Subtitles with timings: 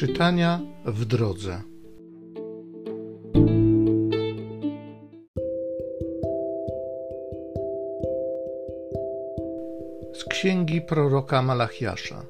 [0.00, 1.62] Czytania w drodze.
[10.12, 12.26] Z księgi proroka Malachiasza.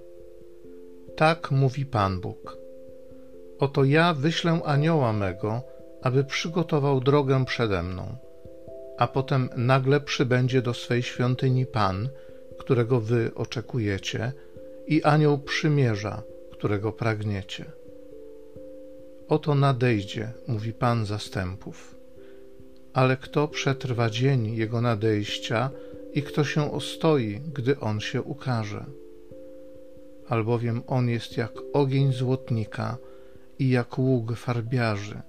[1.16, 2.56] Tak mówi Pan Bóg.
[3.59, 5.62] Oto ja wyślę anioła mego,
[6.02, 8.16] aby przygotował drogę przede mną,
[8.98, 12.09] a potem nagle przybędzie do swej świątyni Pan,
[12.59, 14.32] którego wy oczekujecie,
[14.86, 16.22] i anioł przymierza,
[16.61, 17.64] którego pragniecie.
[19.29, 21.96] Oto nadejdzie, mówi Pan zastępów.
[22.93, 25.71] Ale kto przetrwa dzień jego nadejścia
[26.14, 28.85] i kto się ostoi, gdy on się ukaże?
[30.29, 32.97] Albowiem on jest jak ogień złotnika
[33.58, 35.20] i jak ług farbiarzy.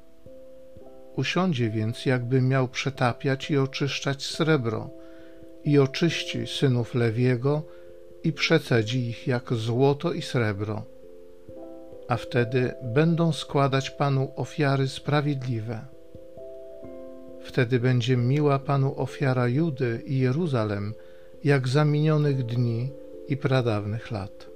[1.15, 4.89] Usiądzie więc, jakby miał przetapiać i oczyszczać srebro,
[5.63, 7.63] i oczyści synów Lewiego
[8.23, 10.91] i przecedzi ich jak złoto i srebro
[12.11, 15.85] a wtedy będą składać Panu ofiary sprawiedliwe.
[17.41, 20.93] Wtedy będzie miła Panu ofiara Judy i Jeruzalem,
[21.43, 22.91] jak za minionych dni
[23.27, 24.47] i pradawnych lat.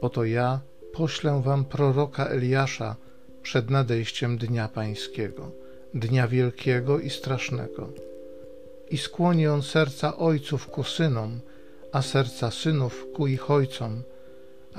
[0.00, 0.60] Oto ja
[0.92, 2.96] poślę wam proroka Eliasza
[3.42, 5.50] przed nadejściem dnia pańskiego,
[5.94, 7.88] dnia wielkiego i strasznego.
[8.90, 11.40] I skłoni on serca ojców ku synom,
[11.92, 14.02] a serca synów ku ich ojcom,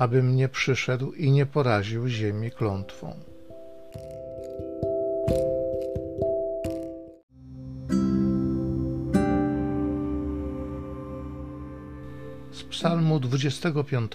[0.00, 3.14] abym nie przyszedł i nie poraził ziemi klątwą.
[12.52, 14.12] Z Psalmu 25.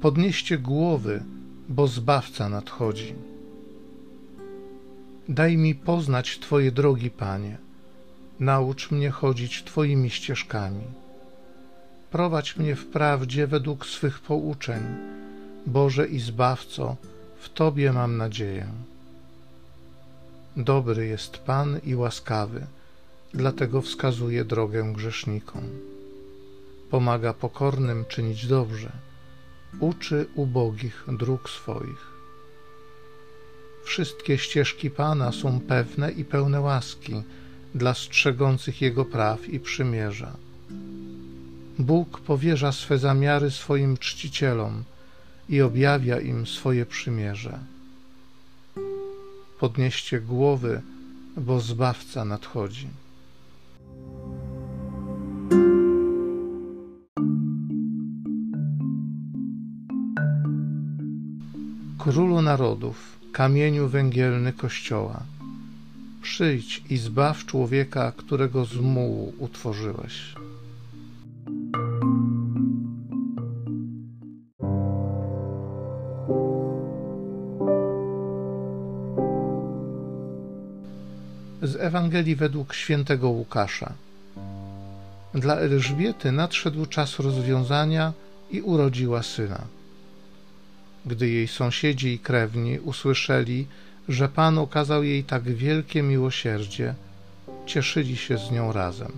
[0.00, 1.22] Podnieście głowy,
[1.68, 3.14] bo zbawca nadchodzi.
[5.28, 7.58] Daj mi poznać Twoje drogi, Panie.
[8.40, 10.84] Naucz mnie chodzić Twoimi ścieżkami
[12.10, 14.82] prowadź mnie w prawdzie według swych pouczeń.
[15.66, 16.96] Boże i Zbawco,
[17.40, 18.66] w Tobie mam nadzieję.
[20.56, 22.66] Dobry jest Pan i łaskawy,
[23.34, 25.62] dlatego wskazuje drogę grzesznikom.
[26.90, 28.92] Pomaga pokornym czynić dobrze,
[29.80, 32.10] uczy ubogich dróg swoich.
[33.84, 37.22] Wszystkie ścieżki Pana są pewne i pełne łaski
[37.74, 40.36] dla strzegących Jego praw i przymierza
[41.80, 44.84] Bóg powierza swe zamiary swoim czcicielom
[45.48, 47.58] i objawia im swoje przymierze.
[49.60, 50.82] Podnieście głowy,
[51.36, 52.88] bo Zbawca nadchodzi.
[61.98, 65.22] Królu narodów, kamieniu węgielny Kościoła,
[66.22, 70.34] przyjdź i zbaw człowieka, którego z mułu utworzyłeś.
[81.62, 83.92] Z Ewangelii według świętego Łukasza.
[85.34, 88.12] Dla Elżbiety nadszedł czas rozwiązania
[88.50, 89.60] i urodziła syna.
[91.06, 93.66] Gdy jej sąsiedzi i krewni usłyszeli,
[94.08, 96.94] że Pan okazał jej tak wielkie miłosierdzie,
[97.66, 99.12] cieszyli się z nią razem.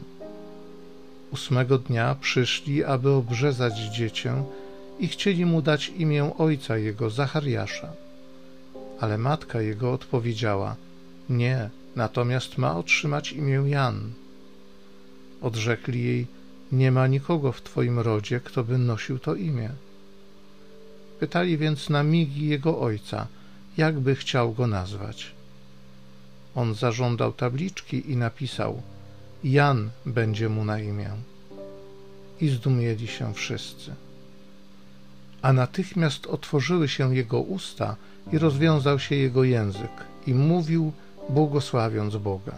[1.32, 4.44] Ósmego dnia przyszli, aby obrzezać dziecię
[4.98, 7.92] i chcieli mu dać imię ojca jego, Zachariasza.
[9.00, 10.76] Ale matka jego odpowiedziała:
[11.28, 14.12] Nie, natomiast ma otrzymać imię Jan.
[15.42, 16.26] Odrzekli jej:
[16.72, 19.70] Nie ma nikogo w twoim rodzie, kto by nosił to imię.
[21.20, 23.26] Pytali więc na migi jego ojca,
[23.76, 25.32] jakby chciał go nazwać.
[26.54, 28.82] On zażądał tabliczki i napisał:
[29.44, 31.10] Jan będzie mu na imię.
[32.40, 33.94] I zdumieli się wszyscy.
[35.42, 37.96] A natychmiast otworzyły się jego usta
[38.32, 39.90] i rozwiązał się jego język,
[40.26, 40.92] i mówił,
[41.28, 42.54] błogosławiąc Boga.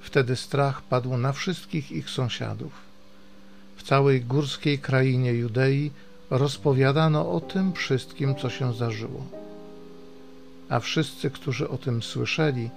[0.00, 2.72] Wtedy strach padł na wszystkich ich sąsiadów.
[3.76, 5.90] W całej górskiej krainie Judei
[6.30, 9.24] rozpowiadano o tym wszystkim, co się zdarzyło.
[10.68, 12.70] A wszyscy, którzy o tym słyszeli,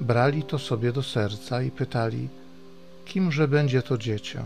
[0.00, 2.28] brali to sobie do serca i pytali,
[3.04, 4.42] kimże będzie to dziecię,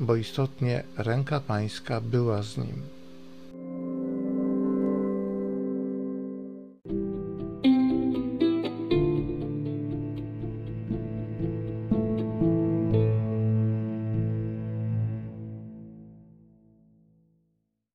[0.00, 2.82] bo istotnie ręka pańska była z nim.